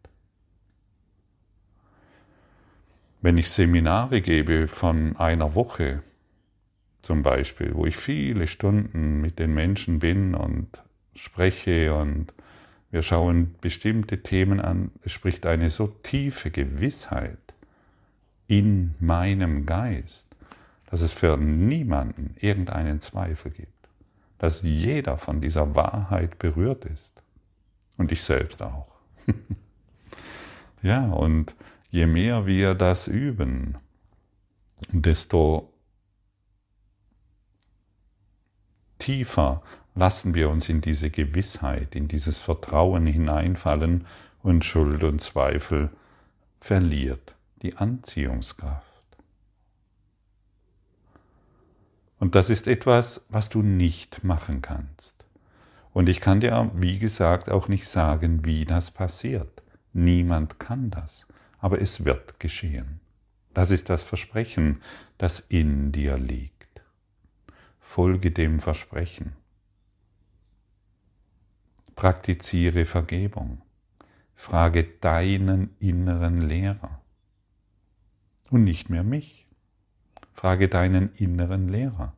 Wenn 3.20 3.37
ich 3.37 3.50
Seminare 3.50 4.20
gebe 4.20 4.68
von 4.68 5.16
einer 5.16 5.56
Woche 5.56 6.02
zum 7.02 7.25
Beispiel, 7.25 7.75
wo 7.75 7.84
ich 7.84 7.96
viele 7.96 8.46
Stunden 8.46 9.20
mit 9.20 9.40
den 9.40 9.54
Menschen 9.54 9.98
bin 9.98 10.34
und 10.37 10.68
spreche 11.14 11.94
und 11.94 12.32
wir 12.90 13.02
schauen 13.02 13.56
bestimmte 13.60 14.22
Themen 14.22 14.60
an, 14.60 14.92
es 15.02 15.12
spricht 15.12 15.46
eine 15.46 15.70
so 15.70 15.88
tiefe 15.88 16.50
Gewissheit 16.50 17.38
in 18.46 18.94
meinem 19.00 19.66
Geist, 19.66 20.26
dass 20.88 21.00
es 21.00 21.12
für 21.12 21.37
niemanden 21.37 22.37
irgendeinen 22.38 23.00
Zweifel 23.00 23.50
gibt, 23.50 23.88
dass 24.38 24.62
jeder 24.62 25.18
von 25.18 25.40
dieser 25.40 25.75
Wahrheit 25.75 26.38
berührt 26.38 26.84
ist 26.84 27.20
und 27.96 28.12
ich 28.12 28.22
selbst 28.22 28.62
auch. 28.62 28.87
ja, 30.82 31.04
und 31.08 31.54
je 31.90 32.07
mehr 32.07 32.47
wir 32.47 32.75
das 32.75 33.07
üben, 33.07 33.78
desto 34.90 35.73
tiefer 38.99 39.62
lassen 39.95 40.35
wir 40.35 40.50
uns 40.50 40.68
in 40.68 40.80
diese 40.80 41.11
Gewissheit, 41.11 41.95
in 41.95 42.09
dieses 42.09 42.38
Vertrauen 42.38 43.07
hineinfallen 43.07 44.07
und 44.42 44.64
Schuld 44.64 45.02
und 45.02 45.21
Zweifel 45.21 45.90
verliert 46.61 47.35
die 47.62 47.76
Anziehungskraft. 47.76 48.85
Und 52.21 52.35
das 52.35 52.50
ist 52.50 52.66
etwas, 52.66 53.23
was 53.28 53.49
du 53.49 53.62
nicht 53.62 54.25
machen 54.25 54.61
kannst. 54.62 55.14
Und 55.92 56.09
ich 56.09 56.21
kann 56.21 56.40
dir, 56.40 56.71
wie 56.75 56.99
gesagt, 56.99 57.50
auch 57.50 57.68
nicht 57.68 57.88
sagen, 57.88 58.45
wie 58.45 58.64
das 58.64 58.90
passiert. 58.90 59.62
Niemand 59.92 60.59
kann 60.59 60.90
das. 60.90 61.27
Aber 61.58 61.80
es 61.80 62.04
wird 62.04 62.40
geschehen. 62.40 63.00
Das 63.54 63.70
ist 63.70 63.88
das 63.88 64.02
Versprechen, 64.02 64.80
das 65.18 65.40
in 65.40 65.92
dir 65.92 66.16
liegt. 66.16 66.82
Folge 67.80 68.30
dem 68.30 68.60
Versprechen. 68.60 69.32
Praktiziere 71.96 72.85
Vergebung. 72.85 73.62
Frage 74.35 74.85
deinen 74.85 75.74
inneren 75.80 76.42
Lehrer 76.42 77.02
und 78.50 78.64
nicht 78.64 78.88
mehr 78.88 79.02
mich. 79.02 79.46
Frage 80.33 80.68
deinen 80.68 81.12
inneren 81.14 81.68
Lehrer. 81.68 82.14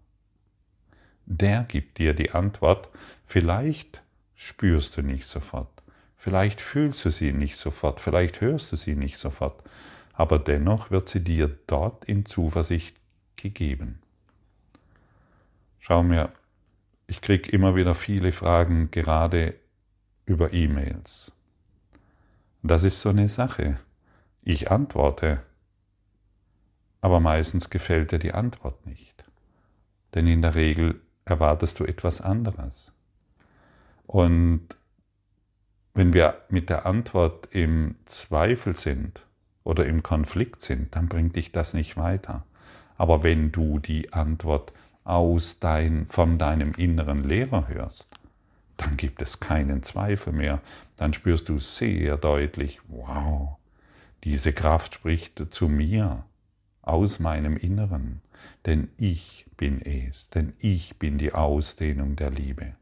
Der 1.24 1.64
gibt 1.64 1.98
dir 1.98 2.12
die 2.12 2.32
Antwort. 2.32 2.90
Vielleicht 3.24 4.02
spürst 4.34 4.96
du 4.96 5.02
nicht 5.02 5.26
sofort, 5.26 5.79
vielleicht 6.20 6.60
fühlst 6.60 7.02
du 7.06 7.10
sie 7.10 7.32
nicht 7.32 7.56
sofort, 7.56 7.98
vielleicht 7.98 8.42
hörst 8.42 8.70
du 8.70 8.76
sie 8.76 8.94
nicht 8.94 9.16
sofort, 9.16 9.62
aber 10.12 10.38
dennoch 10.38 10.90
wird 10.90 11.08
sie 11.08 11.24
dir 11.24 11.48
dort 11.66 12.04
in 12.04 12.26
Zuversicht 12.26 12.94
gegeben. 13.36 14.00
Schau 15.78 16.02
mir, 16.02 16.30
ich 17.06 17.22
kriege 17.22 17.50
immer 17.50 17.74
wieder 17.74 17.94
viele 17.94 18.32
Fragen, 18.32 18.90
gerade 18.90 19.54
über 20.26 20.52
E-Mails. 20.52 21.32
Das 22.62 22.84
ist 22.84 23.00
so 23.00 23.08
eine 23.08 23.26
Sache. 23.26 23.80
Ich 24.42 24.70
antworte, 24.70 25.42
aber 27.00 27.20
meistens 27.20 27.70
gefällt 27.70 28.12
dir 28.12 28.18
die 28.18 28.34
Antwort 28.34 28.86
nicht. 28.86 29.24
Denn 30.14 30.26
in 30.26 30.42
der 30.42 30.54
Regel 30.54 31.00
erwartest 31.24 31.80
du 31.80 31.84
etwas 31.84 32.20
anderes. 32.20 32.92
Und 34.06 34.76
wenn 35.94 36.12
wir 36.12 36.36
mit 36.48 36.70
der 36.70 36.86
Antwort 36.86 37.48
im 37.54 37.96
Zweifel 38.06 38.76
sind 38.76 39.26
oder 39.64 39.86
im 39.86 40.02
Konflikt 40.02 40.62
sind, 40.62 40.94
dann 40.94 41.08
bringt 41.08 41.36
dich 41.36 41.52
das 41.52 41.74
nicht 41.74 41.96
weiter. 41.96 42.44
Aber 42.96 43.22
wenn 43.22 43.50
du 43.50 43.78
die 43.78 44.12
Antwort 44.12 44.72
aus 45.04 45.58
dein, 45.58 46.06
von 46.08 46.38
deinem 46.38 46.72
inneren 46.72 47.24
Lehrer 47.24 47.68
hörst, 47.68 48.08
dann 48.76 48.96
gibt 48.96 49.20
es 49.22 49.40
keinen 49.40 49.82
Zweifel 49.82 50.32
mehr. 50.32 50.60
Dann 50.96 51.12
spürst 51.12 51.48
du 51.48 51.58
sehr 51.58 52.16
deutlich, 52.16 52.80
wow, 52.88 53.56
diese 54.24 54.52
Kraft 54.52 54.94
spricht 54.94 55.52
zu 55.52 55.68
mir 55.68 56.24
aus 56.82 57.18
meinem 57.18 57.56
Inneren, 57.56 58.20
denn 58.66 58.88
ich 58.98 59.46
bin 59.56 59.80
es, 59.82 60.30
denn 60.30 60.52
ich 60.58 60.98
bin 60.98 61.18
die 61.18 61.32
Ausdehnung 61.32 62.16
der 62.16 62.30
Liebe. 62.30 62.74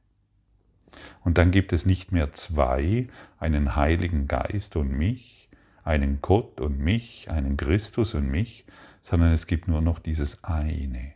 Und 1.25 1.39
dann 1.39 1.51
gibt 1.51 1.73
es 1.73 1.87
nicht 1.87 2.13
mehr 2.13 2.33
zwei, 2.33 3.09
einen 3.39 3.77
Heiligen 3.77 4.29
Geist 4.29 4.77
und 4.77 4.91
mich, 4.91 5.49
einen 5.85 6.21
Gott 6.21 6.61
und 6.61 6.79
mich, 6.79 7.31
einen 7.31 7.57
Christus 7.57 8.15
und 8.15 8.31
mich, 8.31 8.65
sondern 9.03 9.33
es 9.33 9.47
gibt 9.47 9.69
nur 9.69 9.81
noch 9.81 9.99
dieses 9.99 10.45
eine, 10.45 11.13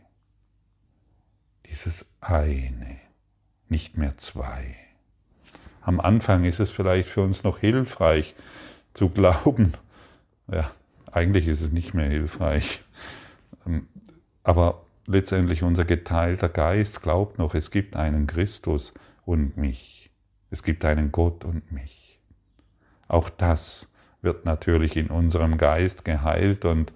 dieses 1.69 2.05
eine, 2.21 2.97
nicht 3.69 3.97
mehr 3.97 4.17
zwei. 4.17 4.75
Am 5.81 5.99
Anfang 5.99 6.43
ist 6.45 6.59
es 6.59 6.71
vielleicht 6.71 7.09
für 7.09 7.21
uns 7.21 7.43
noch 7.43 7.59
hilfreich 7.59 8.35
zu 8.93 9.09
glauben, 9.09 9.73
ja, 10.51 10.71
eigentlich 11.11 11.47
ist 11.47 11.61
es 11.61 11.71
nicht 11.71 11.93
mehr 11.93 12.09
hilfreich. 12.09 12.81
Ähm, 13.65 13.87
aber 14.43 14.85
letztendlich 15.05 15.63
unser 15.63 15.85
geteilter 15.85 16.49
Geist 16.49 17.01
glaubt 17.01 17.37
noch, 17.37 17.53
es 17.55 17.71
gibt 17.71 17.95
einen 17.95 18.27
Christus 18.27 18.93
und 19.25 19.57
mich. 19.57 20.09
Es 20.49 20.63
gibt 20.63 20.85
einen 20.85 21.11
Gott 21.11 21.45
und 21.45 21.71
mich. 21.71 22.19
Auch 23.07 23.29
das 23.29 23.89
wird 24.21 24.45
natürlich 24.45 24.97
in 24.97 25.07
unserem 25.07 25.57
Geist 25.57 26.05
geheilt 26.05 26.65
und 26.65 26.93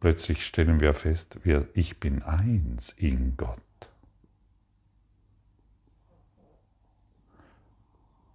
plötzlich 0.00 0.46
stellen 0.46 0.80
wir 0.80 0.94
fest, 0.94 1.38
ich 1.74 1.98
bin 1.98 2.22
eins 2.22 2.90
in 2.96 3.36
Gott. 3.36 3.58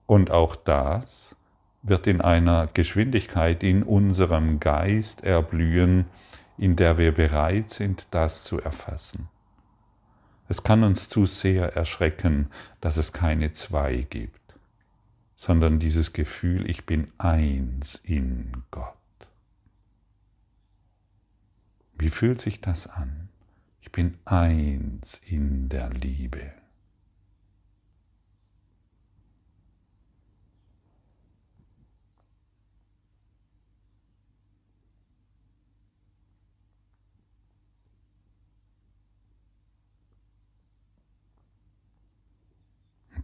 Und 0.06 0.32
auch 0.32 0.56
das 0.56 1.36
wird 1.84 2.08
in 2.08 2.22
einer 2.22 2.68
Geschwindigkeit 2.74 3.64
in 3.64 3.84
unserem 3.84 4.60
Geist 4.60 5.24
erblühen, 5.24 6.06
in 6.58 6.76
der 6.76 6.98
wir 6.98 7.14
bereit 7.14 7.70
sind, 7.70 8.08
das 8.12 8.44
zu 8.44 8.60
erfassen. 8.60 9.30
Es 10.50 10.64
kann 10.64 10.84
uns 10.84 11.10
zu 11.10 11.26
sehr 11.26 11.76
erschrecken, 11.76 12.50
dass 12.80 12.98
es 12.98 13.12
keine 13.12 13.54
zwei 13.54 14.06
gibt, 14.10 14.40
sondern 15.36 15.80
dieses 15.80 16.14
Gefühl, 16.14 16.70
ich 16.70 16.86
bin 16.86 17.12
eins 17.18 17.96
in 18.04 18.64
Gott. 18.72 18.94
Wie 21.98 22.10
fühlt 22.10 22.40
sich 22.40 22.62
das 22.62 22.88
an? 22.88 23.30
Ich 23.82 23.92
bin 23.92 24.18
eins 24.26 25.20
in 25.26 25.70
der 25.70 25.90
Liebe. 25.90 26.57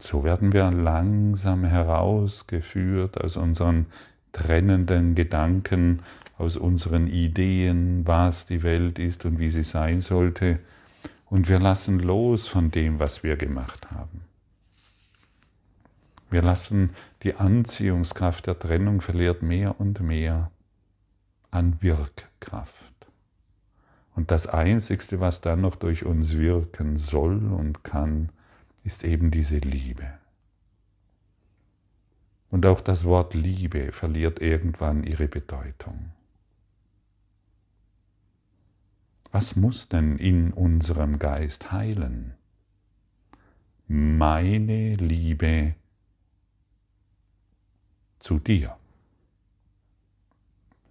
So 0.04 0.24
werden 0.24 0.52
wir 0.52 0.70
langsam 0.70 1.64
herausgeführt 1.64 3.22
aus 3.22 3.38
unseren 3.38 3.86
trennenden 4.34 5.16
Gedanken, 5.16 6.02
aus 6.38 6.58
unseren 6.58 7.08
Ideen, 7.08 8.06
was 8.06 8.46
die 8.46 8.64
Welt 8.64 9.00
ist 9.00 9.24
und 9.26 9.40
wie 9.40 9.50
sie 9.50 9.64
sein 9.64 10.02
sollte. 10.02 10.60
Und 11.30 11.48
wir 11.48 11.60
lassen 11.60 12.00
los 12.00 12.48
von 12.48 12.70
dem, 12.70 13.00
was 13.00 13.24
wir 13.24 13.38
gemacht 13.38 13.92
haben. 13.92 14.22
Wir 16.30 16.42
lassen 16.42 16.90
die 17.22 17.36
Anziehungskraft 17.36 18.48
der 18.48 18.60
Trennung 18.60 19.02
verliert 19.02 19.42
mehr 19.42 19.80
und 19.80 20.02
mehr 20.02 20.52
an 21.50 21.78
Wirkkraft. 21.82 22.74
Und 24.16 24.32
das 24.32 24.48
Einzigste, 24.48 25.20
was 25.20 25.42
dann 25.42 25.62
noch 25.62 25.76
durch 25.76 26.06
uns 26.06 26.38
wirken 26.38 26.98
soll 26.98 27.38
und 27.52 27.84
kann, 27.84 28.30
ist 28.84 29.04
eben 29.04 29.32
diese 29.32 29.58
Liebe. 29.58 30.20
Und 32.50 32.66
auch 32.66 32.82
das 32.82 33.06
Wort 33.06 33.34
Liebe 33.34 33.92
verliert 33.92 34.40
irgendwann 34.40 35.04
ihre 35.04 35.28
Bedeutung. 35.28 36.12
Was 39.32 39.56
muss 39.56 39.90
denn 39.90 40.18
in 40.18 40.54
unserem 40.54 41.18
Geist 41.18 41.72
heilen? 41.72 42.36
Meine 43.88 44.94
Liebe 44.96 45.74
zu 48.20 48.38
dir. 48.38 48.78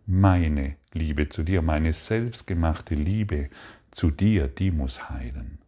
Meine 0.06 0.76
Liebe 0.92 1.28
zu 1.28 1.44
dir, 1.44 1.62
meine 1.62 1.92
selbstgemachte 1.92 2.96
Liebe 2.96 3.48
zu 3.92 4.10
dir, 4.10 4.48
die 4.48 4.72
muss 4.72 5.08
heilen. 5.08 5.61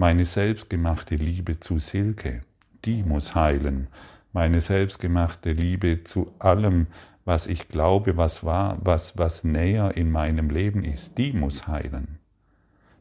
Meine 0.00 0.26
selbstgemachte 0.26 1.16
Liebe 1.16 1.58
zu 1.58 1.80
Silke, 1.80 2.42
die 2.84 3.02
muss 3.02 3.34
heilen. 3.34 3.88
Meine 4.32 4.60
selbstgemachte 4.60 5.50
Liebe 5.50 6.04
zu 6.04 6.32
allem, 6.38 6.86
was 7.24 7.48
ich 7.48 7.66
glaube, 7.66 8.16
was 8.16 8.44
war, 8.44 8.78
was, 8.80 9.18
was 9.18 9.42
näher 9.42 9.96
in 9.96 10.12
meinem 10.12 10.50
Leben 10.50 10.84
ist, 10.84 11.18
die 11.18 11.32
muss 11.32 11.66
heilen, 11.66 12.20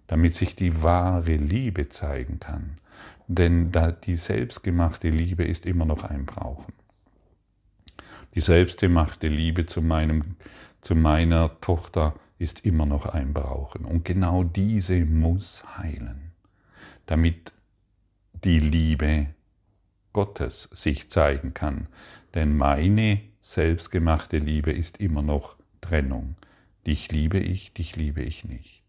damit 0.08 0.34
sich 0.34 0.56
die 0.56 0.82
wahre 0.82 1.36
Liebe 1.36 1.88
zeigen 1.88 2.40
kann. 2.40 2.80
Denn 3.28 3.72
die 4.06 4.16
selbstgemachte 4.16 5.12
Liebe 5.12 5.44
ist 5.44 5.68
immer 5.68 5.86
noch 5.86 6.04
ein 6.04 6.26
Brauchen. 6.26 6.74
Die 8.34 8.40
selbstgemachte 8.40 9.28
Liebe 9.28 9.68
zu, 9.68 9.84
meinem, 9.84 10.36
zu 10.82 10.96
meiner 10.96 11.62
Tochter 11.62 12.16
ist 12.40 12.66
immer 12.66 12.88
noch 12.88 13.06
ein 13.06 13.34
Brauchen. 13.34 13.86
Und 13.86 14.04
genau 14.04 14.44
diese 14.44 15.06
muss 15.06 15.64
heilen, 15.78 16.27
damit 17.08 17.52
die 18.44 18.60
Liebe 18.60 19.28
Gottes 20.14 20.70
sich 20.72 21.10
zeigen 21.10 21.54
kann. 21.54 21.88
Denn 22.34 22.56
meine 22.56 23.22
selbstgemachte 23.42 24.38
Liebe 24.38 24.72
ist 24.72 24.98
immer 24.98 25.22
noch 25.22 25.56
Trennung. 25.82 26.36
Dich 26.86 27.12
liebe 27.12 27.40
ich, 27.40 27.74
dich 27.74 27.96
liebe 27.96 28.22
ich 28.22 28.46
nicht. 28.46 28.84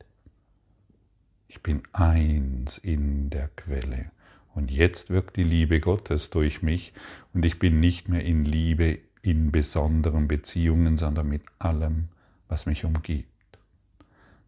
Ich 1.48 1.62
bin 1.62 1.82
eins 1.92 2.78
in 2.78 3.30
der 3.30 3.48
Quelle. 3.48 4.10
Und 4.54 4.70
jetzt 4.70 5.10
wirkt 5.10 5.36
die 5.36 5.44
Liebe 5.44 5.80
Gottes 5.80 6.30
durch 6.30 6.62
mich 6.62 6.92
und 7.32 7.44
ich 7.44 7.58
bin 7.58 7.80
nicht 7.80 8.08
mehr 8.08 8.24
in 8.24 8.44
Liebe 8.44 8.98
in 9.22 9.52
besonderen 9.52 10.28
Beziehungen, 10.28 10.96
sondern 10.96 11.28
mit 11.28 11.42
allem, 11.58 12.08
was 12.48 12.66
mich 12.66 12.84
umgibt. 12.84 13.28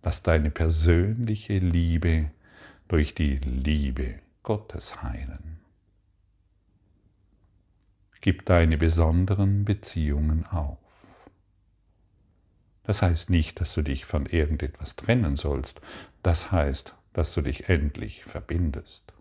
Lass 0.03 0.23
deine 0.23 0.51
persönliche 0.51 1.59
Liebe 1.59 2.31
durch 2.91 3.15
die 3.15 3.37
Liebe 3.37 4.17
Gottes 4.43 5.01
heilen. 5.01 5.61
Gib 8.21 8.45
deine 8.47 8.79
besonderen 8.79 9.65
Beziehungen 9.65 10.45
auf. 10.45 10.77
Das 12.83 13.01
heißt 13.01 13.31
nicht, 13.31 13.61
dass 13.61 13.75
du 13.75 13.83
dich 13.83 14.07
von 14.07 14.27
irgendetwas 14.27 14.97
trennen 14.97 15.37
sollst. 15.37 15.81
Das 16.25 16.51
heißt, 16.51 16.97
dass 17.13 17.33
du 17.33 17.43
dich 17.43 17.69
endlich 17.69 18.25
verbindest. 18.25 19.15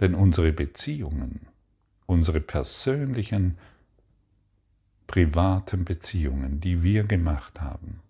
Denn 0.00 0.14
unsere 0.14 0.52
Beziehungen, 0.52 1.48
unsere 2.06 2.40
persönlichen, 2.40 3.58
privaten 5.06 5.84
Beziehungen, 5.84 6.62
die 6.62 6.82
wir 6.82 7.04
gemacht 7.04 7.60
haben, 7.60 8.00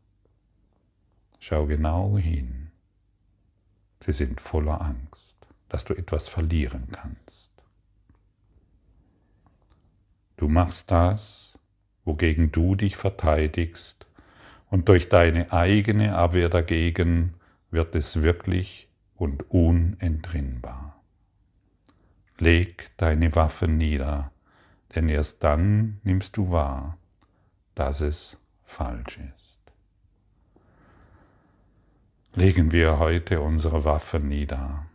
schau 1.40 1.66
genau 1.66 2.16
hin. 2.16 2.59
Sie 4.04 4.12
sind 4.12 4.40
voller 4.40 4.80
Angst, 4.80 5.36
dass 5.68 5.84
du 5.84 5.94
etwas 5.94 6.28
verlieren 6.28 6.88
kannst. 6.90 7.50
Du 10.36 10.48
machst 10.48 10.90
das, 10.90 11.58
wogegen 12.04 12.50
du 12.50 12.74
dich 12.74 12.96
verteidigst, 12.96 14.06
und 14.70 14.88
durch 14.88 15.08
deine 15.08 15.52
eigene 15.52 16.14
Abwehr 16.14 16.48
dagegen 16.48 17.34
wird 17.70 17.94
es 17.94 18.22
wirklich 18.22 18.88
und 19.16 19.50
unentrinnbar. 19.50 21.02
Leg 22.38 22.90
deine 22.96 23.34
Waffen 23.34 23.76
nieder, 23.76 24.32
denn 24.94 25.08
erst 25.08 25.42
dann 25.44 26.00
nimmst 26.04 26.36
du 26.36 26.50
wahr, 26.50 26.96
dass 27.74 28.00
es 28.00 28.38
falsch 28.62 29.18
ist. 29.34 29.49
Legen 32.34 32.72
wir 32.72 32.98
heute 32.98 33.40
unsere 33.40 33.84
Waffen 33.84 34.28
nieder. 34.28 34.86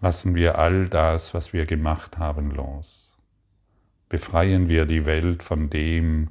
Lassen 0.00 0.34
wir 0.34 0.58
all 0.58 0.88
das, 0.88 1.32
was 1.34 1.52
wir 1.52 1.66
gemacht 1.66 2.18
haben, 2.18 2.50
los 2.50 3.12
befreien 4.12 4.68
wir 4.68 4.84
die 4.84 5.06
Welt 5.06 5.42
von 5.42 5.70
dem, 5.70 6.28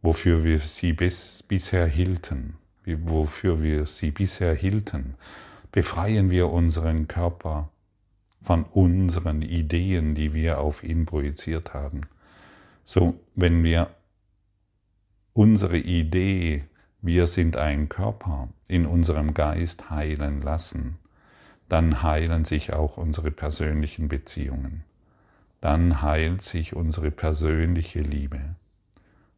wofür 0.00 0.42
wir 0.42 0.58
sie 0.58 0.94
bis, 0.94 1.44
bisher 1.46 1.86
hielten, 1.86 2.56
wofür 2.86 3.62
wir 3.62 3.84
sie 3.84 4.10
bisher 4.10 4.54
hielten. 4.54 5.16
Befreien 5.70 6.30
wir 6.30 6.48
unseren 6.48 7.08
Körper 7.08 7.68
von 8.40 8.64
unseren 8.64 9.42
Ideen, 9.42 10.14
die 10.14 10.32
wir 10.32 10.60
auf 10.60 10.82
ihn 10.82 11.04
projiziert 11.04 11.74
haben. 11.74 12.06
So, 12.84 13.20
wenn 13.34 13.62
wir 13.64 13.90
unsere 15.34 15.76
Idee, 15.76 16.64
wir 17.02 17.26
sind 17.26 17.56
ein 17.56 17.88
Körper, 17.88 18.48
in 18.68 18.86
unserem 18.86 19.34
Geist 19.34 19.90
heilen 19.90 20.40
lassen, 20.40 20.96
dann 21.68 22.02
heilen 22.02 22.44
sich 22.44 22.72
auch 22.72 22.96
unsere 22.96 23.30
persönlichen 23.30 24.08
Beziehungen 24.08 24.84
dann 25.62 26.02
heilt 26.02 26.42
sich 26.42 26.74
unsere 26.74 27.12
persönliche 27.12 28.00
Liebe. 28.00 28.56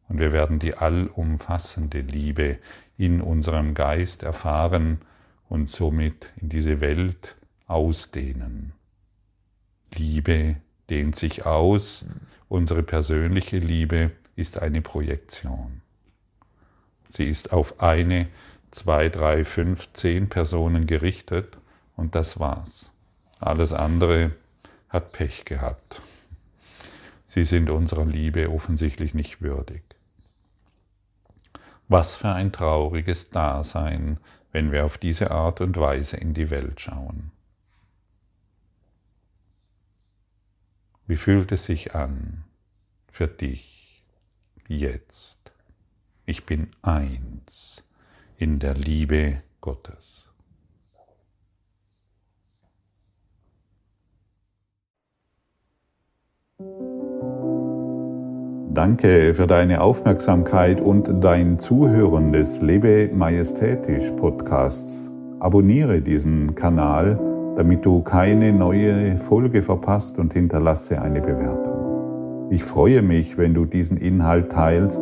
Und 0.09 0.19
wir 0.19 0.33
werden 0.33 0.57
die 0.57 0.75
allumfassende 0.75 2.01
Liebe 2.01 2.57
in 2.97 3.21
unserem 3.21 3.75
Geist 3.75 4.23
erfahren 4.23 5.01
und 5.49 5.69
somit 5.69 6.33
in 6.41 6.49
diese 6.49 6.81
Welt 6.81 7.35
ausdehnen. 7.67 8.73
Liebe 9.93 10.57
dehnt 10.89 11.15
sich 11.15 11.45
aus, 11.45 12.07
unsere 12.49 12.81
persönliche 12.81 13.59
Liebe 13.59 14.11
ist 14.35 14.59
eine 14.59 14.81
Projektion. 14.81 15.81
Sie 17.15 17.23
ist 17.23 17.53
auf 17.53 17.79
eine, 17.79 18.27
zwei, 18.71 19.07
drei, 19.07 19.45
fünf, 19.45 19.87
zehn 19.93 20.27
Personen 20.27 20.85
gerichtet 20.85 21.57
und 21.95 22.13
das 22.13 22.41
war's. 22.41 22.91
Alles 23.39 23.71
andere 23.71 24.33
hat 24.89 25.13
Pech 25.13 25.45
gehabt. 25.45 26.01
Sie 27.25 27.45
sind 27.45 27.69
unserer 27.69 28.03
Liebe 28.03 28.49
offensichtlich 28.49 29.13
nicht 29.13 29.41
würdig. 29.41 29.81
Was 31.87 32.17
für 32.17 32.33
ein 32.33 32.51
trauriges 32.51 33.29
Dasein, 33.29 34.19
wenn 34.51 34.73
wir 34.73 34.83
auf 34.83 34.97
diese 34.97 35.31
Art 35.31 35.61
und 35.61 35.77
Weise 35.77 36.17
in 36.17 36.33
die 36.33 36.49
Welt 36.49 36.81
schauen. 36.81 37.31
Wie 41.07 41.15
fühlt 41.15 41.53
es 41.53 41.63
sich 41.63 41.95
an 41.95 42.43
für 43.09 43.29
dich 43.29 44.03
jetzt? 44.67 45.34
Ich 46.27 46.43
bin 46.47 46.69
eins 46.81 47.83
in 48.37 48.57
der 48.57 48.73
Liebe 48.73 49.35
Gottes. 49.61 50.27
Danke 58.73 59.35
für 59.35 59.45
deine 59.45 59.81
Aufmerksamkeit 59.81 60.81
und 60.81 61.23
dein 61.23 61.59
Zuhören 61.59 62.33
des 62.33 62.59
Lebe 62.59 63.11
Majestätisch 63.13 64.09
Podcasts. 64.17 65.11
Abonniere 65.39 66.01
diesen 66.01 66.55
Kanal, 66.55 67.19
damit 67.55 67.85
du 67.85 68.01
keine 68.01 68.51
neue 68.51 69.15
Folge 69.17 69.61
verpasst 69.61 70.17
und 70.17 70.33
hinterlasse 70.33 70.99
eine 70.99 71.21
Bewertung. 71.21 72.49
Ich 72.49 72.63
freue 72.63 73.01
mich, 73.01 73.37
wenn 73.37 73.53
du 73.53 73.65
diesen 73.65 73.97
Inhalt 73.97 74.51
teilst, 74.51 75.01